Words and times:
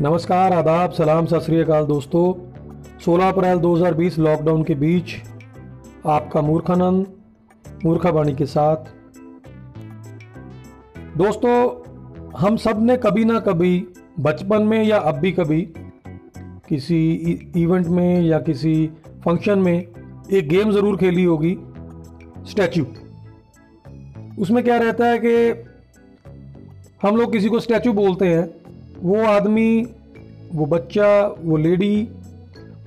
नमस्कार, 0.00 0.52
आदाब, 0.52 0.90
सलाम, 0.90 1.26
सत 1.26 1.40
श्रीकाल 1.40 1.84
दोस्तों। 1.84 2.24
16 3.00 3.28
अप्रैल 3.28 3.58
2020 3.58 4.18
लॉकडाउन 4.18 4.64
के 4.64 4.74
बीच 4.74 5.14
आपका 6.06 6.40
मूर्खानंद 6.40 7.06
मूर्खावाणी 7.84 8.34
के 8.34 8.46
साथ। 8.46 8.76
दोस्तों, 11.16 11.54
हम 12.38 12.56
सबने 12.56 12.96
कभी 12.96 13.24
ना 13.24 13.38
कभी, 13.40 13.86
बचपन 14.20 14.62
में 14.62 14.82
या 14.84 14.98
अब 14.98 15.14
भी 15.14 15.32
कभी, 15.32 15.60
किसी 16.68 17.00
इवेंट 17.56 17.86
में 17.86 18.22
या 18.22 18.38
किसी 18.40 18.90
फ़ंक्शन 19.24 19.58
में 19.58 19.74
एक 19.74 20.48
गेम 20.48 20.72
ज़रूर 20.72 20.96
खेली 20.96 21.24
होगी 21.24 21.56
स्टैचू 22.46 22.86
उसमें 24.38 24.64
क्या 24.64 24.78
रहता 24.78 25.06
है 25.06 25.18
कि 25.24 25.64
हम 27.02 27.16
लोग 27.16 27.32
किसी 27.32 27.48
को 27.48 27.60
स्टैचू 27.60 27.92
बोलते 27.92 28.28
हैं 28.28 28.65
वो 29.06 29.24
आदमी, 29.26 29.86
वो 30.52 30.66
बच्चा, 30.66 31.26
वो 31.38 31.56
लेडी, 31.56 32.08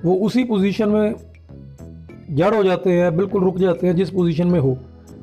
वो 0.04 0.14
उसी 0.16 0.44
पोजीशन 0.44 0.88
में 0.88 1.14
जड़ 2.30 2.54
हो 2.54 2.62
जाते 2.64 2.92
हैं, 2.92 3.16
बिल्कुल 3.16 3.44
रुक 3.44 3.58
जाते 3.58 3.86
हैं 3.86 3.94
जिस 3.96 4.10
पोजीशन 4.10 4.46
में 4.46 4.58
हो। 4.60 4.76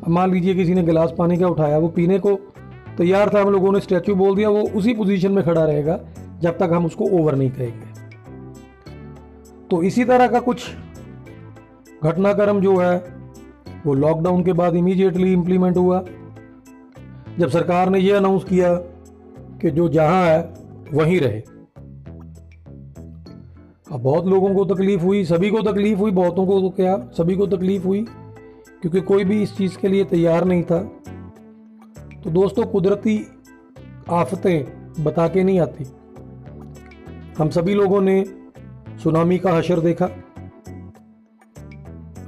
अब 0.04 0.10
मान 0.10 0.32
लीजिए 0.32 0.54
किसी 0.56 0.74
ने 0.74 0.84
गिलास 0.84 1.14
पानी 1.18 1.38
का 1.38 1.48
उठाया, 1.48 1.78
वो 1.78 1.88
पीने 1.88 2.20
को 2.20 2.36
तैयार 2.98 3.30
था, 3.34 3.42
हम 3.42 3.50
लोगों 3.50 3.72
ने 3.72 3.80
स्टैचू 3.80 4.16
बोल 4.16 4.36
दिया, 4.36 4.50
वो 4.50 4.62
उसी 4.76 4.94
पोजीशन 4.94 5.32
में 5.32 5.44
खड़ा 5.46 5.64
रहेगा 5.66 6.00
जब 6.42 6.58
तक 6.58 6.70
हम 6.74 6.86
उसको 6.86 7.06
ओवर 7.12 7.36
नहीं 7.36 7.52
कहेंगे 7.52 7.96
तो 9.70 9.82
इसी 9.84 10.04
तरह 10.06 10.28
का 10.28 10.40
कुछ 10.40 10.64
घटनाक्रम 12.04 12.60
जो 12.62 12.76
है, 12.78 12.98
वो 13.86 13.94
लॉकडाउन 13.94 14.44
के 14.44 14.54
बाद 14.54 14.76
इमीडिएटली 14.76 15.34
इम्प्लीमेंट 15.34 15.78
हुआ। 15.78 16.04
जब 17.40 17.50
सरकार 17.50 17.90
ने 17.90 18.00
ये 18.00 18.12
अनाउंस 18.12 18.44
किया 18.44 18.74
कि 19.62 19.72
जो 19.72 19.88
जहाँ 19.90 20.26
है 20.26 20.67
वहीं 20.94 21.20
रहे। 21.20 21.42
अब 23.92 24.00
बहुत 24.00 24.26
लोगों 24.26 24.56
को 24.56 24.76
तकलीफ़ 24.76 25.02
हुई, 25.02 25.26
सभी 25.26 25.50
को 25.50 25.62
तकलीफ़ 25.62 26.00
हुई, 26.00 26.12
बहुतों 26.12 26.46
को 26.48 26.62
तो 26.62 26.70
क्या, 26.70 27.10
सभी 27.14 27.36
को 27.36 27.48
तकलीफ़ 27.48 27.84
हुई, 27.84 28.06
क्योंकि 28.82 29.02
कोई 29.02 29.24
भी 29.24 29.44
इस 29.44 29.58
चीज़ 29.58 29.78
के 29.78 29.88
लिए 29.88 30.04
तैयार 30.04 30.46
नहीं 30.46 30.64
था। 30.64 30.84
तो 32.24 32.30
दोस्तों, 32.30 32.66
कुदरती 32.66 33.28
आफतें 34.10 34.66
बता 35.04 35.28
के 35.28 35.44
नहीं 35.44 35.60
आती। 35.60 35.86
हम 37.38 37.50
सभी 37.50 37.74
लोगों 37.74 38.02
ने 38.02 38.26
सुनामी 39.04 39.38
का 39.38 39.54
हशर 39.54 39.80
देखा। 39.80 40.06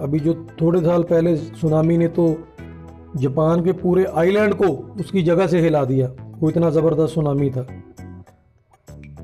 अभी 0.01 0.19
जो 0.19 0.47
थोड़े 0.61 0.81
साल 0.81 1.03
पहले 1.03 1.37
सुनामी 1.37 1.97
ने 1.97 2.07
तो 2.07 2.37
जापान 3.15 3.63
के 3.63 3.71
पूरे 3.71 4.05
आइलैंड 4.05 4.53
को 4.53 4.65
उसकी 4.99 5.23
जगह 5.23 5.47
से 5.47 5.59
हिला 5.59 5.85
दिया। 5.85 6.13
वो 6.39 6.49
इतना 6.49 6.69
ज़बरदस्त 6.69 7.15
सुनामी 7.15 7.49
था। 7.49 7.67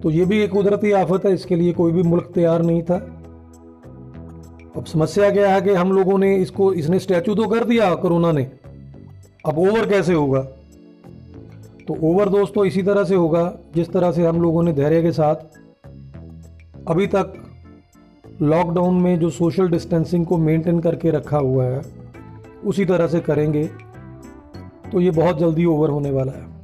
तो 0.05 0.09
ये 0.09 0.25
भी 0.25 0.39
एक 0.39 0.51
कुदरती 0.51 0.91
आफत 0.91 1.25
है, 1.25 1.33
इसके 1.33 1.55
लिए 1.55 1.71
कोई 1.73 1.91
भी 1.91 2.01
मुल्क 2.03 2.29
तैयार 2.35 2.61
नहीं 2.61 2.81
था। 2.83 2.95
अब 4.77 4.85
समस्या 4.85 5.29
क्या 5.31 5.49
है 5.49 5.61
कि 5.61 5.69
हम 5.69 5.91
लोगों 5.91 6.17
ने 6.17 6.35
इसको, 6.37 6.71
इसने 6.73 6.99
स्टैचू 6.99 7.35
तो 7.35 7.47
कर 7.47 7.63
दिया 7.63 7.93
कोरोना 7.95 8.31
ने। 8.31 8.43
अब 9.45 9.57
ओवर 9.59 9.89
कैसे 9.89 10.13
होगा? 10.13 10.41
तो 11.87 11.97
ओवर 12.03 12.29
दोस्तों 12.29 12.65
इसी 12.65 12.83
तरह 12.83 13.03
से 13.03 13.15
होगा, 13.15 13.57
जिस 13.75 13.91
तरह 13.91 14.11
से 14.11 14.25
हम 14.25 14.41
लोगों 14.41 14.63
ने 14.63 14.73
धैर्य 14.73 15.01
के 15.01 15.11
साथ 15.11 15.35
अभी 16.87 17.07
तक 17.07 17.33
लॉकडाउन 18.41 19.01
में 19.01 19.19
जो 19.19 19.29
सोशल 19.29 19.69
डिस्टेंसिंग 19.69 20.25
को 20.25 20.37
मेंटेन 20.37 20.79
करके 20.79 21.11
रखा 21.11 21.37
हुआ 21.37 21.65
है, 21.65 21.81
उसी 22.65 22.85
तरह 22.85 23.07
से 23.07 23.19
करेंगे 23.19 23.69
तो 24.91 25.01
ये 25.01 25.11
बहुत 25.11 25.39
जल्दी 25.39 25.65
ओवर 25.65 25.89
होने 25.89 26.11
वाला 26.11 26.31
है। 26.31 26.54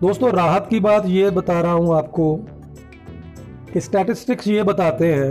दोस्तों, 0.00 0.30
राहत 0.32 0.66
की 0.70 0.78
बात 0.80 1.06
ये 1.06 1.30
बता 1.30 1.60
रहा 1.60 1.72
हूँ 1.72 1.94
आपको 1.96 2.34
कि 3.72 3.80
स्टैटिस्टिक्स 3.80 4.46
ये 4.48 4.62
बताते 4.62 5.12
हैं 5.14 5.30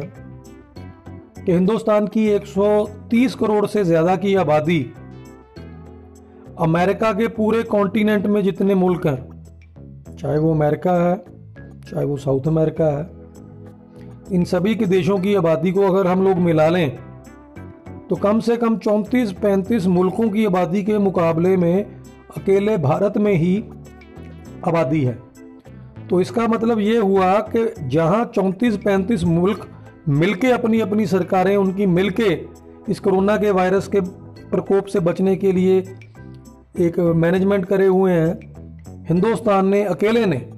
कि 1.46 1.52
हिंदुस्तान 1.52 2.08
की 2.08 2.28
130 2.30 3.36
करोड़ 3.36 3.66
से 3.66 3.84
ज़्यादा 3.84 4.16
की 4.16 4.34
आबादी 4.36 4.80
अमेरिका 6.60 7.12
के 7.14 7.28
पूरे 7.28 7.64
कॉन्टिनेंट 7.64 8.28
में 8.28 8.42
जितने 8.44 8.76
मुल्क 8.76 9.08
हैं, 9.08 10.16
चाहे 10.16 10.38
वो 10.38 10.54
अमेरिका 10.54 10.96
है, 11.04 11.16
चाहे 11.90 12.06
वो 12.06 12.18
साउथ 12.18 12.48
अमेरिका 12.48 12.90
है, 12.98 13.10
इन 14.32 14.44
सभी 14.44 14.76
के 14.76 14.86
देशों 14.86 15.18
की 15.20 15.36
आबादी 15.36 15.72
को 15.72 15.88
अगर 15.88 16.08
हम 16.08 16.24
लोग 16.24 16.38
मिला 16.40 16.68
लें 16.70 16.90
तो 18.10 18.16
कम 18.16 18.40
से 18.40 18.58
कम 18.58 18.78
चौंतीस 18.78 19.32
पैंतीस 19.32 19.88
मुल्कों 19.88 20.30
की 20.30 20.46
आबादी 20.46 20.84
के 20.84 20.98
मुकाबले 20.98 21.58
में 21.58 21.84
अकेले 22.38 22.78
भारत 22.78 23.18
में 23.18 23.34
ही 23.34 23.56
आबादी 24.66 25.04
है। 25.04 25.20
तो 26.10 26.22
इसका 26.22 26.48
मतलब 26.48 26.80
ये 26.80 26.98
हुआ 26.98 27.40
कि 27.40 27.74
जहाँ 27.88 28.32
चौंतीस 28.36 28.78
पैंतीस 28.78 29.24
मुल्क 29.24 29.70
मिलके 30.10 30.52
अपनी 30.52 30.80
अपनी 30.80 31.06
सरकारें, 31.06 31.58
उनकी 31.58 31.86
मिलके 31.86 32.40
इस 32.90 33.00
कोरोना 33.00 33.38
के 33.38 33.52
वायरस 33.52 33.88
के 33.88 34.02
प्रकोप 34.50 34.86
से 34.86 35.00
बचने 35.00 35.36
के 35.36 35.52
लिए 35.52 35.80
एक 36.80 37.00
मैनेजमेंट 37.00 37.66
करे 37.66 37.88
हुए 37.88 38.12
हैं। 38.12 38.40
हिंदुस्तान 39.10 39.68
ने, 39.68 39.84
अकेले 39.84 40.26
ने 40.26 40.50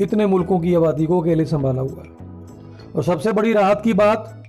इतने 0.00 0.26
मुल्कों 0.26 0.60
की 0.60 0.74
आबादी 0.74 1.06
को 1.06 1.20
अकेले 1.20 1.44
संभाला 1.44 1.82
हुआ 1.82 2.02
है। 2.02 2.10
और 2.96 3.02
सबसे 3.02 3.32
बड़ी 3.32 3.52
राहत 3.52 3.80
की 3.84 3.92
बात 3.92 4.44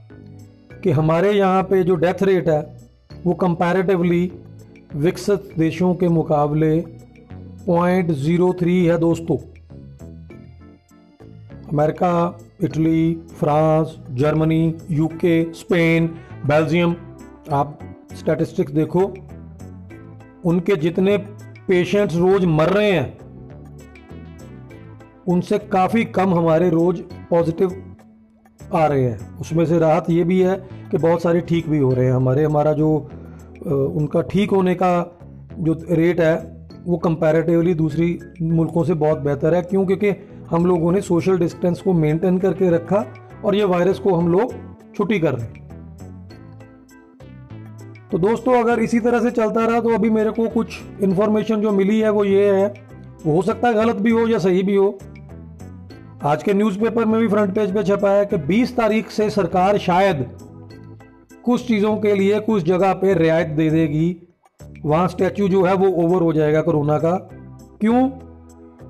कि 0.84 0.92
हमारे 0.92 1.32
यहाँ 1.32 1.64
पे 1.64 1.84
जो 1.84 1.96
डेथ 1.96 2.24
रेट 2.24 2.50
है, 2.50 2.78
वो 3.26 3.34
कंपैरेटिवली 3.34 4.32
विकसित 4.96 5.50
देशों 5.58 5.96
के 5.96 6.08
मुकाबले 6.08 7.01
पॉइंट 7.68 8.12
ज़ीरो 8.12 8.54
थ्री 8.60 8.86
है 8.86 8.98
दोस्तों। 8.98 9.38
America, 11.70 12.40
Italy, 12.64 13.14
France, 13.40 13.96
Germany, 14.12 14.76
UK, 14.92 15.44
Spain, 15.54 16.08
Belgium, 16.48 16.96
आप 17.52 17.80
स्टैटिस्टिक्स 18.14 18.72
देखो। 18.72 19.02
उनके 20.46 20.76
जितने 20.76 21.18
पेशेंट्स 21.68 22.16
रोज 22.16 22.46
मर 22.46 22.70
रहे 22.70 22.92
हैं, 22.92 23.18
उनसे 25.28 25.60
काफ़ी 25.72 26.04
कम 26.06 26.34
हमारे 26.34 26.70
रोज 26.70 27.02
पॉजिटिव 27.30 27.82
आ 28.74 28.86
रहे 28.86 29.04
हैं। 29.04 29.40
उसमें 29.40 29.66
से 29.66 29.80
राहत 29.80 30.10
ये 30.10 30.24
भी 30.24 30.40
है 30.42 30.56
कि 30.92 30.98
बहुत 30.98 31.22
सारे 31.22 31.42
ठीक 31.42 31.70
भी 31.70 31.80
हो 31.80 31.94
रहे 31.94 32.06
हैं। 32.06 32.14
हमारे, 32.14 32.44
हमारा 32.44 32.74
जो 32.74 32.96
उनका 33.66 34.22
ठीक 34.22 34.52
होने 34.52 34.76
का 34.76 35.18
जो 35.60 35.74
रेट 35.92 36.20
है 36.20 36.36
वो 36.86 36.98
कंपैरेटिवली 36.98 37.74
दूसरी 37.74 38.20
मुल्कों 38.42 38.84
से 38.84 38.94
बहुत 38.94 39.20
बेहतर 39.20 39.54
है, 39.56 39.62
क्यों? 39.62 39.86
क्योंकि 39.86 40.12
हम 40.50 40.66
लोगों 40.66 40.92
ने 40.92 41.02
सोशल 41.02 41.38
डिस्टेंस 41.38 41.82
को 41.82 41.94
मेंटेन 41.94 42.38
करके 42.38 42.70
रखा 42.70 43.06
और 43.46 43.56
ये 43.56 43.64
वायरस 43.64 44.00
को 44.00 44.16
हम 44.16 44.28
लोग 44.28 44.54
छुट्टी 44.96 45.20
कर 45.20 45.34
रहे 45.34 45.46
हैं। 45.46 45.62
तो 48.12 48.18
दोस्तों, 48.18 48.54
अगर 48.54 48.80
इसी 48.80 49.00
तरह 49.00 49.20
से 49.20 49.32
चलता 49.32 49.66
रहा 49.66 49.80
तो 49.80 49.90
अभी 49.90 50.10
मेरे 50.10 50.32
को 50.32 50.50
कुछ 50.50 50.80
इन्फॉर्मेशन 51.02 51.62
जो 51.62 51.72
मिली 51.72 52.00
है, 52.00 52.10
वो 52.10 52.24
ये 52.24 52.52
है। 52.52 52.74
हो 53.26 53.42
सकता 53.42 53.68
है 53.68 53.74
गलत 53.74 53.96
भी 53.96 54.12
हो 54.12 54.28
या 54.28 54.38
सही 54.38 54.64
भी 54.64 54.76
हो। 54.76 54.98
आज 56.24 56.44
के 56.44 56.54
न्यूज़पेपर 56.54 57.06
में 57.06 57.20
भी 57.22 57.28
फ्रंट 57.28 57.56
पेज 57.56 57.74
पे 57.74 57.84
छपा 57.84 58.10
है 58.10 58.26
कि 58.26 58.38
20 58.38 58.76
तारीख 58.78 59.10
से 59.10 59.30
सरकार 59.30 59.78
शायद 59.78 60.26
कुछ 61.44 61.68
चीज़ों 61.68 61.96
के 61.98 62.14
लिए, 62.16 62.40
कुछ 62.40 62.64
जगह 62.64 62.94
पे 62.94 63.14
रियायत 63.14 63.48
दे 63.48 63.70
देगी। 63.70 64.31
वहाँ 64.86 65.08
स्टैचू 65.08 65.48
जो 65.48 65.64
है 65.64 65.74
वो 65.74 65.88
ओवर 65.88 66.22
हो 66.22 66.34
जाएगा 66.34 66.62
कोरोना 66.62 66.98
का। 66.98 67.30
क्यों? 67.82 68.10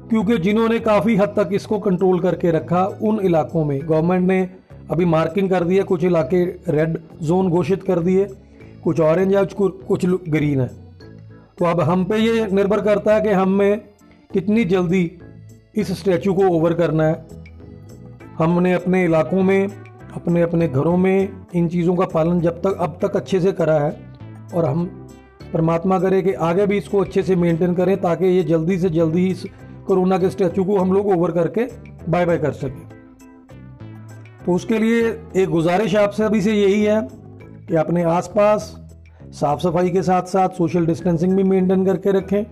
क्योंकि 0.09 0.37
जिन्होंने 0.37 0.79
काफ़ी 0.79 1.15
हद 1.15 1.27
तक 1.27 1.49
इसको 1.53 1.79
कंट्रोल 1.79 2.19
करके 2.19 2.51
रखा 2.51 2.85
उन 3.01 3.19
इलाकों 3.19 3.65
में। 3.65 3.79
गवर्नमेंट 3.89 4.27
ने 4.27 4.49
अभी 4.91 5.05
मार्किंग 5.05 5.49
कर 5.49 5.63
दी 5.63 5.77
है, 5.77 5.83
कुछ 5.83 6.03
इलाके 6.03 6.43
रेड 6.45 6.97
जोन 7.21 7.49
घोषित 7.49 7.83
कर 7.83 7.99
दिए, 7.99 8.25
कुछ 8.83 8.99
ऑरेंज 8.99 9.35
है, 9.35 9.45
कुछ 9.61 10.05
ग्रीन 10.05 10.61
है। 10.61 10.67
तो 11.57 11.65
अब 11.65 11.81
हम 11.81 12.05
पे 12.05 12.17
ये 12.17 12.47
निर्भर 12.47 12.81
करता 12.81 13.15
है 13.15 13.21
कि 13.21 13.29
हम 13.29 13.49
में 13.49 13.81
कितनी 14.33 14.65
जल्दी 14.65 15.11
इस 15.75 15.99
स्टैचू 15.99 16.33
को 16.33 16.43
ओवर 16.43 16.73
करना 16.73 17.03
है। 17.03 17.25
हमने 18.37 18.73
अपने 18.73 19.05
इलाकों 19.05 19.43
में, 19.43 19.67
अपने 20.15 20.41
अपने 20.41 20.67
घरों 20.67 20.97
में 20.97 21.29
इन 21.55 21.67
चीज़ों 21.67 21.95
का 21.95 22.05
पालन 22.05 22.39
जब 22.39 22.61
तक 22.61 22.77
अब 22.79 22.99
तक 23.01 23.15
अच्छे 23.15 23.39
से 23.39 23.51
करा 23.51 23.73
है 23.73 23.97
और 24.55 24.65
हम 24.65 25.00
परमात्मा 25.53 25.99
करे 25.99 26.21
कि 26.21 26.33
आगे 26.33 26.65
भी 26.67 26.77
इसको 26.77 26.99
अच्छे 26.99 27.23
से 27.23 27.35
मेंटेन 27.35 27.73
करें 27.73 27.95
ताकि 28.01 28.25
ये 28.25 28.43
जल्दी 28.43 28.77
से 28.79 28.89
जल्दी 28.89 29.27
इस 29.27 29.45
कोरोना 29.87 30.17
के 30.17 30.29
स्टैचू 30.29 30.63
को 30.63 30.77
हम 30.77 30.93
लोग 30.93 31.07
ओवर 31.07 31.31
करके 31.31 31.65
बाय 32.09 32.25
बाय 32.25 32.37
कर 32.37 32.51
सकें। 32.51 32.89
तो 34.45 34.53
उसके 34.53 34.79
लिए 34.79 35.01
एक 35.35 35.49
गुजारिश 35.49 35.95
आपसे 35.95 36.23
अभी 36.23 36.41
से 36.41 36.53
यही 36.53 36.83
है 36.83 37.01
कि 37.67 37.75
अपने 37.75 38.03
आसपास 38.03 38.77
साफ़ 39.31 39.59
सफ़ाई 39.59 39.89
के 39.89 40.01
साथ 40.01 40.23
साथ 40.27 40.49
सोशल 40.49 40.85
डिस्टेंसिंग 40.85 41.35
भी 41.37 41.43
मेंटेन 41.43 41.85
करके 41.85 42.11
रखें। 42.11 42.43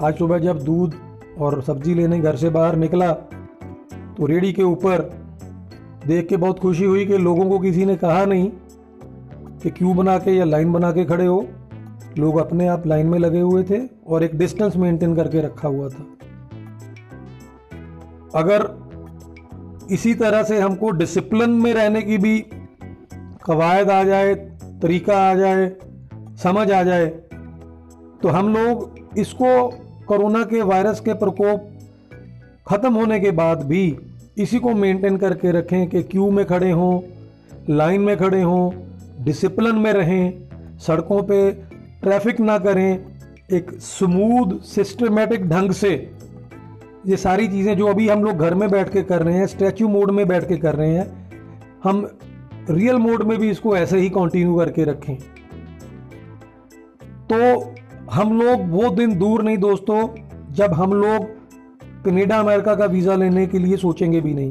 आज 0.00 0.18
सुबह 0.18 0.38
जब 0.38 0.62
दूध 0.64 0.94
और 1.38 1.62
सब्ज़ी 1.62 1.94
लेने 1.94 2.18
घर 2.20 2.36
से 2.36 2.50
बाहर 2.50 2.76
निकला 2.76 3.12
तो 3.12 4.26
रेडी 4.26 4.52
के 4.52 4.62
ऊपर 4.62 5.10
देख 6.06 6.26
के 6.28 6.36
बहुत 6.36 6.58
खुशी 6.58 6.84
हुई 6.84 7.04
कि 7.06 7.18
लोगों 7.18 7.48
को 7.50 7.58
किसी 7.58 7.84
ने 7.84 7.96
कहा 7.96 8.24
नहीं 8.24 8.50
कि 9.62 9.70
क्यों 9.70 9.96
बना 9.96 10.18
के 10.18 10.30
या 10.30 10.44
लाइन 10.44 10.72
बना 10.72 10.90
के 10.92 11.04
खड़े 11.04 11.26
हो। 11.26 11.46
लोग 12.18 12.38
अपने 12.38 12.66
आप 12.66 12.86
लाइन 12.86 13.06
में 13.06 13.18
लगे 13.18 13.40
हुए 13.40 13.62
थे 13.64 13.80
और 14.06 14.22
एक 14.22 14.34
डिस्टेंस 14.38 14.76
मेंटेन 14.76 15.14
करके 15.16 15.40
रखा 15.40 15.68
हुआ 15.68 15.88
था। 15.88 16.06
अगर 18.34 18.66
इसी 19.90 20.14
तरह 20.14 20.42
से 20.42 20.58
हमको 20.60 20.90
डिसिप्लिन 20.90 21.50
में 21.62 21.72
रहने 21.74 22.02
की 22.02 22.18
भी 22.18 22.38
कवायद 23.44 23.90
आ 23.90 24.02
जाए, 24.04 24.34
तरीका 24.82 25.16
आ 25.30 25.34
जाए, 25.34 25.70
समझ 26.42 26.70
आ 26.70 26.82
जाए 26.82 27.06
तो 28.22 28.28
हम 28.28 28.52
लोग 28.54 29.18
इसको 29.18 29.68
कोरोना 30.06 30.42
के 30.44 30.62
वायरस 30.62 31.00
के 31.00 31.14
प्रकोप 31.14 31.68
ख़त्म 32.68 32.94
होने 32.94 33.18
के 33.20 33.30
बाद 33.30 33.62
भी 33.62 33.84
इसी 34.38 34.58
को 34.58 34.74
मेंटेन 34.74 35.16
करके 35.16 35.50
रखें 35.52 35.86
कि 35.88 36.02
क्यू 36.02 36.30
में 36.30 36.44
खड़े 36.46 36.70
हों, 36.70 37.00
लाइन 37.70 38.00
में 38.00 38.16
खड़े 38.16 38.42
हों, 38.42 38.70
डिसिप्लिन 39.24 39.76
में 39.76 39.92
रहें, 39.92 40.78
सड़कों 40.78 41.22
पे 41.22 41.50
ट्रैफ़िक 42.02 42.40
ना 42.40 42.56
करें, 42.58 42.98
एक 43.50 43.70
स्मूथ 43.80 44.58
सिस्टमेटिक 44.64 45.48
ढंग 45.48 45.70
से 45.72 45.90
ये 47.06 47.16
सारी 47.16 47.46
चीज़ें 47.48 47.76
जो 47.76 47.86
अभी 47.86 48.08
हम 48.08 48.24
लोग 48.24 48.38
घर 48.38 48.54
में 48.54 48.70
बैठ 48.70 48.92
के 48.92 49.02
कर 49.02 49.22
रहे 49.22 49.36
हैं 49.36 49.46
स्टैचू 49.46 49.88
मोड 49.88 50.10
में 50.10 50.26
बैठ 50.28 50.48
के 50.48 50.56
कर 50.56 50.74
रहे 50.74 50.94
हैं, 50.94 51.06
हम 51.84 52.06
रियल 52.70 52.96
मोड 52.96 53.22
में 53.22 53.38
भी 53.38 53.50
इसको 53.50 53.76
ऐसे 53.76 53.98
ही 53.98 54.08
कंटिन्यू 54.10 54.56
करके 54.56 54.84
रखें। 54.84 55.16
तो 57.28 57.74
हम 58.10 58.38
लोग 58.40 58.68
वो 58.70 58.90
दिन 58.90 59.18
दूर 59.18 59.42
नहीं 59.42 59.58
दोस्तों, 59.58 60.08
जब 60.52 60.72
हम 60.72 60.92
लोग 60.94 61.26
कनेडा, 62.04 62.38
अमेरिका 62.38 62.74
का 62.74 62.84
वीज़ा 62.86 63.16
लेने 63.16 63.46
के 63.46 63.58
लिए 63.58 63.76
सोचेंगे 63.76 64.20
भी 64.20 64.34
नहीं। 64.34 64.50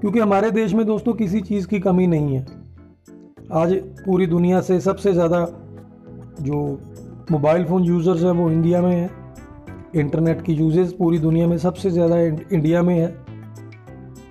क्योंकि 0.00 0.18
हमारे 0.18 0.50
देश 0.50 0.74
में 0.74 0.84
दोस्तों 0.86 1.14
किसी 1.14 1.40
चीज़ 1.42 1.66
की 1.66 1.80
कमी 1.80 2.06
नहीं 2.06 2.36
है। 2.36 2.46
आज 3.54 3.74
पूरी 4.04 4.26
दुनिया 4.26 4.60
से 4.60 4.80
सबसे 4.80 5.12
ज़्यादा 5.12 5.46
जो 6.40 6.80
मोबाइल 7.30 7.64
फ़ोन 7.64 7.84
यूज़र्स 7.84 8.22
हैं 8.22 8.30
वो 8.30 8.50
इंडिया 8.50 8.82
में 8.82 8.94
है। 8.94 9.10
इंटरनेट 9.96 10.42
की 10.42 10.52
यूजेस 10.52 10.92
पूरी 10.92 11.18
दुनिया 11.18 11.46
में 11.46 11.58
सबसे 11.58 11.90
ज़्यादा 11.90 12.18
इंडिया 12.52 12.82
में 12.82 12.94
है। 12.94 13.08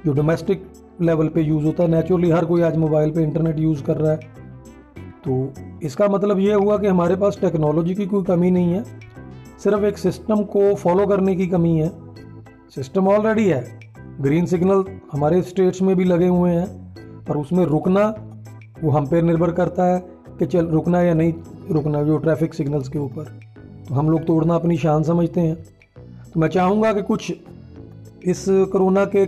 जो 0.05 0.13
डोमेस्टिक 0.13 0.63
लेवल 1.01 1.27
पे 1.27 1.41
यूज़ 1.41 1.65
होता 1.65 1.83
है 1.83 1.89
नेचुरली 1.89 2.29
हर 2.29 2.45
कोई 2.45 2.61
आज 2.61 2.77
मोबाइल 2.77 3.11
पे 3.11 3.23
इंटरनेट 3.23 3.59
यूज़ 3.59 3.83
कर 3.83 3.97
रहा 3.97 4.11
है। 4.11 4.17
तो 5.25 5.53
इसका 5.83 6.07
मतलब 6.07 6.39
ये 6.39 6.53
हुआ 6.53 6.77
कि 6.77 6.87
हमारे 6.87 7.15
पास 7.15 7.37
टेक्नोलॉजी 7.41 7.95
की 7.95 8.05
कोई 8.05 8.23
कमी 8.23 8.51
नहीं 8.51 8.73
है। 8.73 8.83
सिर्फ़ 9.63 9.85
एक 9.85 9.97
सिस्टम 9.97 10.43
को 10.43 10.73
फॉलो 10.75 11.07
करने 11.07 11.35
की 11.35 11.47
कमी 11.47 11.77
है। 11.77 11.91
सिस्टम 12.75 13.07
ऑलरेडी 13.07 13.45
है। 13.45 13.79
ग्रीन 14.21 14.45
सिग्नल 14.45 14.83
हमारे 15.11 15.41
स्टेट्स 15.41 15.81
में 15.81 15.95
भी 15.95 16.03
लगे 16.03 16.27
हुए 16.27 16.51
हैं। 16.51 16.67
पर 17.23 17.37
उसमें 17.37 17.65
रुकना 17.65 18.07
वो 18.83 18.91
हम 18.91 19.05
पे 19.05 19.21
निर्भर 19.21 19.51
करता 19.51 19.85
है 19.85 19.99
कि 20.39 20.45
चल, 20.45 20.65
रुकना 20.65 21.01
या 21.01 21.13
नहीं 21.13 21.33
रुकना 21.71 22.03
जो 22.03 22.17
ट्रैफ़िक 22.17 22.53
सिग्नल्स 22.53 22.89
के 22.89 22.99
ऊपर। 22.99 23.23
तो 23.87 23.95
हम 23.95 24.09
लोग 24.09 24.25
तोड़ना 24.25 24.55
अपनी 24.55 24.77
शान 24.77 25.03
समझते 25.03 25.41
हैं। 25.41 25.55
तो 26.33 26.39
मैं 26.39 26.47
चाहूँगा 26.47 26.93
कि 26.93 27.01
कुछ 27.01 27.31
इस 28.23 28.45
कोरोना 28.71 29.05
के 29.05 29.25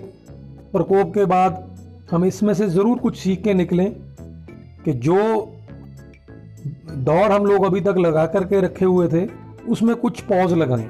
प्रकोप 0.74 1.14
के 1.14 1.26
बाद 1.26 1.66
हम 2.12 2.26
इसमें 2.26 2.54
से 2.54 2.68
ज़रूर 2.70 2.98
कुछ 3.00 3.18
सीख 3.18 3.44
के 3.44 3.54
निकलें 3.54 3.92
कि 4.86 4.94
जो 4.94 5.18
दौड़ 6.90 7.32
हम 7.32 7.46
लोग 7.46 7.66
अभी 7.66 7.82
तक 7.82 7.96
लगा 7.98 8.26
करके 8.26 8.62
रखे 8.62 8.86
हुए 8.86 9.08
थे, 9.08 9.26
उसमें 9.70 9.96
कुछ 9.96 10.22
पॉज 10.22 10.54
लगाएँ। 10.54 10.90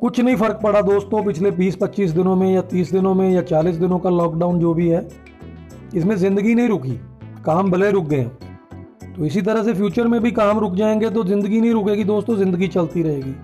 कुछ 0.00 0.20
नहीं 0.20 0.36
फ़र्क 0.36 0.60
पड़ा 0.62 0.80
दोस्तों 0.82 1.22
पिछले 1.24 1.50
20-25 1.50 2.10
दिनों 2.10 2.36
में 2.36 2.52
या 2.52 2.62
30 2.62 2.90
दिनों 2.92 3.14
में 3.14 3.28
या 3.30 3.42
40 3.42 3.76
दिनों 3.76 3.98
का 3.98 4.10
लॉकडाउन 4.10 4.58
जो 4.60 4.72
भी 4.74 4.88
है। 4.88 5.06
इसमें 5.94 6.14
ज़िंदगी 6.16 6.54
नहीं 6.54 6.68
रुकी, 6.68 6.98
काम 7.44 7.70
भले 7.70 7.90
रुक 7.90 8.04
गए 8.04 8.30
तो 9.16 9.24
इसी 9.26 9.42
तरह 9.42 9.62
से 9.62 9.72
फ्यूचर 9.74 10.08
में 10.08 10.20
भी 10.20 10.30
काम 10.30 10.58
रुक 10.58 10.74
जाएँगे 10.74 11.10
तो 11.10 11.24
ज़िंदगी 11.24 11.60
नहीं 11.60 11.72
रुकेगी 11.72 12.04
दोस्तों, 12.04 12.36
ज़िंदगी 12.36 12.68
चलती 12.68 13.02
रहेगी। 13.02 13.34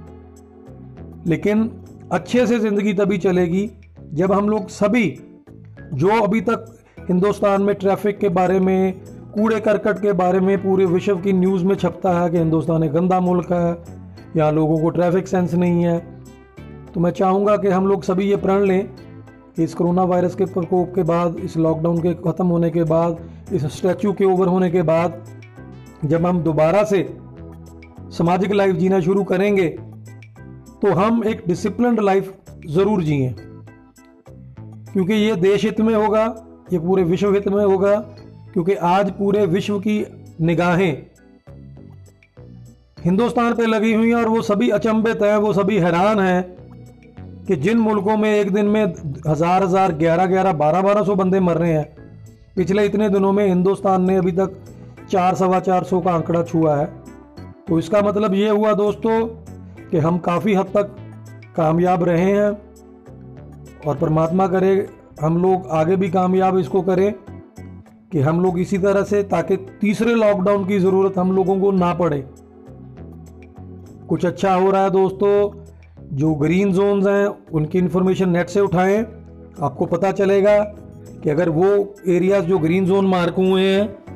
लेकिन 1.27 1.71
अच्छे 2.13 2.47
से 2.47 2.59
ज़िंदगी 2.61 2.93
तभी 2.95 3.19
चलेगी 3.19 3.71
जब 4.15 4.33
हम 4.33 4.49
लोग 4.49 4.69
सभी, 4.69 5.09
जो 5.95 6.23
अभी 6.23 6.41
तक 6.41 6.65
हिंदुस्तान 7.09 7.63
में 7.63 7.75
ट्रैफ़िक 7.75 8.19
के 8.19 8.29
बारे 8.29 8.59
में, 8.61 9.01
कूड़े 9.35 9.59
करकट 9.61 9.99
के 9.99 10.13
बारे 10.13 10.41
में 10.41 10.57
पूरे 10.63 10.85
विश्व 10.87 11.17
की 11.17 11.33
न्यूज़ 11.33 11.65
में 11.65 11.75
छपता 11.75 12.19
है 12.21 12.31
कि 12.31 12.39
हिंदुस्तान 12.39 12.85
एक 12.85 12.93
गंदा 12.93 13.21
मुल्क 13.21 13.53
है, 13.53 13.77
यहाँ 14.37 14.53
लोगों 14.53 14.79
को 14.79 14.91
ट्रैफ़िक 14.91 15.29
सेंस 15.29 15.55
नहीं 15.55 15.85
है। 15.85 15.99
तो 16.95 17.01
मैं 17.01 17.11
चाहूँगा 17.11 17.57
कि 17.57 17.69
हम 17.69 17.87
लोग 17.87 18.03
सभी 18.03 18.31
ये 18.31 18.37
प्रण 18.37 18.65
लें 18.65 18.89
कि 19.57 19.65
इस 19.65 19.75
कोरोना 19.75 20.03
वायरस 20.05 20.35
के 20.35 20.45
प्रकोप 20.45 20.93
के 20.95 21.03
बाद, 21.03 21.37
इस 21.39 21.57
लॉकडाउन 21.57 22.03
के 22.03 22.15
ख़त्म 22.27 22.47
होने 22.47 22.71
के 22.71 22.85
बाद, 22.85 23.19
इस 23.53 23.65
स्टैचू 23.77 24.13
के 24.13 24.25
ओवर 24.25 24.49
होने 24.49 24.71
के 24.71 24.83
बाद 24.83 25.23
जब 26.05 26.27
हम 26.27 26.43
दोबारा 26.43 26.83
से 26.85 27.03
सामाजिक 28.13 28.53
लाइफ 28.53 28.77
जीना 28.77 29.01
शुरू 29.01 29.25
करेंगे 29.25 29.69
तो 30.83 30.93
हम 30.95 31.23
एक 31.25 31.43
डिसिप्लिन 31.49 31.99
लाइफ 32.01 32.33
ज़रूर 32.69 33.03
जिए। 33.03 33.35
क्योंकि 34.93 35.15
ये 35.15 35.35
देश 35.37 35.65
हित 35.65 35.81
में 35.81 35.95
होगा, 35.95 36.25
ये 36.73 36.79
पूरे 36.79 37.03
विश्व 37.05 37.35
हित 37.35 37.49
में 37.49 37.65
होगा, 37.65 37.95
क्योंकि 38.53 38.75
आज 38.75 39.11
पूरे 39.11 39.45
विश्व 39.47 39.79
की 39.79 40.05
निगाहें 40.41 41.07
हिंदुस्तान 42.99 43.55
पे 43.55 43.67
लगी 43.67 43.93
हुई 43.95 44.09
हैं 44.09 44.15
और 44.15 44.29
वो 44.29 44.41
सभी 44.43 44.69
अचंभित 44.71 45.23
हैं, 45.23 45.37
वो 45.37 45.53
सभी 45.53 45.79
हैरान 45.79 46.21
हैं 46.21 46.43
कि 47.47 47.57
जिन 47.57 47.79
मुल्कों 47.79 48.17
में 48.17 48.31
एक 48.31 48.51
दिन 48.53 48.67
में 48.67 48.85
हज़ार 49.29 49.63
हज़ार, 49.65 49.93
ग्यारह 49.95 50.27
ग्यारह, 50.27 50.53
बारह 50.55 50.83
बारह 50.83 51.03
सौ 51.03 51.15
बंदे 51.15 51.41
मर 51.41 51.57
रहे 51.57 51.73
हैं। 51.73 51.87
पिछले 52.57 52.85
इतने 52.87 53.09
दिनों 53.09 53.33
में 53.33 53.47
हिंदुस्तान 53.47 54.03
ने 54.03 54.17
अभी 54.17 54.33
तक 54.33 54.59
चार 55.11 55.35
सवा 55.35 55.61
चार 55.61 55.85
सौ 55.85 56.01
का 56.01 56.13
आंकड़ा 56.13 56.43
छुआ 56.43 56.77
है। 56.77 56.87
तो 57.69 57.79
इसका 57.79 58.01
मतलब 58.03 58.35
ये 58.35 58.49
हुआ 58.49 58.73
दोस्तों 58.73 59.27
कि 59.91 59.99
हम 59.99 60.19
काफ़ी 60.19 60.55
हद 60.55 60.67
तक 60.67 60.97
कामयाब 61.57 62.05
रहे 62.05 62.31
हैं 62.33 62.51
और 63.87 63.97
परमात्मा 63.97 64.47
करे, 64.47 64.89
हम 65.21 65.43
लोग 65.43 65.67
आगे 65.71 65.97
भी 65.97 66.11
कामयाब 66.11 66.59
इसको 66.59 66.83
करें 66.83 67.13
कि 68.13 68.21
हम 68.21 68.41
लोग 68.41 68.59
इसी 68.59 68.79
तरह 68.79 69.03
से, 69.03 69.23
ताकि 69.23 69.57
तीसरे 69.57 70.15
लॉकडाउन 70.15 70.65
की 70.65 70.79
ज़रूरत 70.79 71.19
हम 71.19 71.33
लोगों 71.33 71.61
को 71.61 71.71
ना 71.73 71.93
पड़े। 71.95 72.25
कुछ 74.09 74.27
अच्छा 74.27 74.55
हो 74.55 74.71
रहा 74.71 74.83
है 74.83 74.91
दोस्तों, 74.91 75.51
जो 76.17 76.35
ग्रीन 76.35 76.73
जोन्स 76.73 77.07
हैं, 77.07 77.27
उनकी 77.53 77.79
इन्फॉर्मेशन 77.79 78.29
नेट 78.29 78.49
से 78.49 78.61
उठाएँ। 78.61 78.99
आपको 79.63 79.87
पता 79.87 80.13
चलेगा 80.13 80.59
कि 81.23 81.31
अगर 81.31 81.49
वो 81.49 81.67
एरियाज़ 82.09 82.45
जो 82.45 82.59
ग्रीन 82.59 82.87
जोन 82.87 83.07
मार्क 83.07 83.35
हुए 83.35 83.63
हैं 83.63 84.08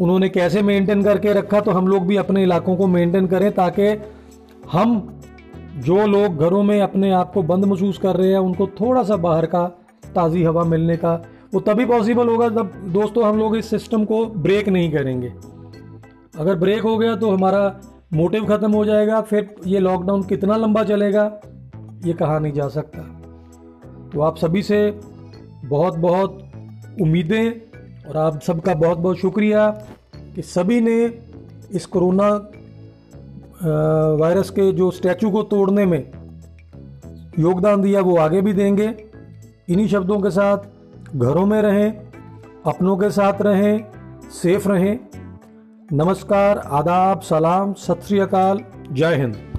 उन्होंने 0.00 0.28
कैसे 0.28 0.62
मेंटेन 0.62 1.02
करके 1.02 1.32
रखा 1.32 1.60
तो 1.60 1.70
हम 1.70 1.88
लोग 1.88 2.06
भी 2.06 2.16
अपने 2.16 2.42
इलाकों 2.42 2.76
को 2.76 2.86
मेंटेन 2.86 3.26
करें 3.26 3.50
ताकि 3.52 3.88
हम 4.72 4.96
जो 5.76 6.06
लोग 6.06 6.36
घरों 6.38 6.62
में 6.62 6.80
अपने 6.80 7.10
आप 7.12 7.32
को 7.32 7.42
बंद 7.42 7.64
महसूस 7.64 7.98
कर 7.98 8.16
रहे 8.16 8.30
हैं, 8.30 8.38
उनको 8.38 8.66
थोड़ा 8.80 9.02
सा 9.02 9.16
बाहर 9.16 9.46
का 9.46 9.66
ताज़ी 10.14 10.42
हवा 10.42 10.64
मिलने 10.64 10.96
का, 10.96 11.14
वो 11.54 11.60
तभी 11.60 11.84
पॉसिबल 11.84 12.28
होगा 12.28 12.48
जब 12.50 12.72
दोस्तों 12.92 13.24
हम 13.24 13.38
लोग 13.38 13.56
इस 13.56 13.70
सिस्टम 13.70 14.04
को 14.04 14.24
ब्रेक 14.26 14.68
नहीं 14.68 14.92
करेंगे। 14.92 15.32
अगर 16.38 16.54
ब्रेक 16.54 16.82
हो 16.82 16.96
गया 16.98 17.16
तो 17.16 17.30
हमारा 17.30 17.80
मोटिव 18.12 18.44
ख़त्म 18.46 18.72
हो 18.72 18.84
जाएगा, 18.84 19.20
फिर 19.20 19.54
ये 19.66 19.78
लॉकडाउन 19.78 20.22
कितना 20.22 20.56
लंबा 20.56 20.84
चलेगा, 20.84 21.24
ये 22.04 22.12
कहा 22.12 22.38
नहीं 22.38 22.52
जा 22.52 22.68
सकता। 22.68 23.02
तो 24.10 24.20
आप 24.20 24.36
सभी 24.36 24.62
से 24.62 24.78
बहुत 25.64 25.96
बहुत 25.98 26.38
उम्मीदें 27.00 27.73
और 28.08 28.16
आप 28.16 28.40
सबका 28.40 28.74
बहुत 28.74 28.98
बहुत 28.98 29.16
शुक्रिया 29.16 29.68
कि 30.34 30.42
सभी 30.42 30.80
ने 30.80 30.96
इस 31.72 31.86
कोरोना 31.86 32.28
वायरस 34.20 34.50
के 34.50 34.72
जो 34.72 34.90
स्टैचू 34.90 35.30
को 35.30 35.42
तोड़ने 35.42 35.86
में 35.86 36.10
योगदान 37.38 37.82
दिया, 37.82 38.00
वो 38.00 38.16
आगे 38.16 38.40
भी 38.42 38.52
देंगे। 38.52 38.94
इन्हीं 39.68 39.88
शब्दों 39.88 40.20
के 40.20 40.30
साथ 40.30 40.58
घरों 41.16 41.46
में 41.46 41.62
रहें, 41.62 41.90
अपनों 42.66 42.96
के 42.96 43.10
साथ 43.10 43.42
रहें, 43.42 43.84
सेफ़ 44.42 44.68
रहें। 44.68 44.98
नमस्कार, 45.92 46.58
आदाब, 46.58 47.20
सलाम, 47.20 47.72
सत 47.72 48.00
श्री 48.08 48.18
अकाल, 48.18 48.60
जय 48.92 49.14
हिंद। 49.14 49.53